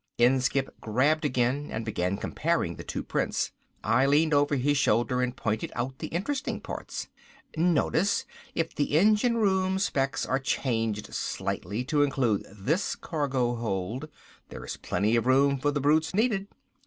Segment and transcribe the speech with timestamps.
[0.17, 3.51] Inskipp grabbed again and began comparing the two prints.
[3.83, 7.07] I leaned over his shoulder and pointed out the interesting parts.
[7.55, 8.25] "Notice
[8.55, 14.09] if the engine room specs are changed slightly to include this cargo hold,
[14.49, 16.47] there is plenty of room for the brutes needed.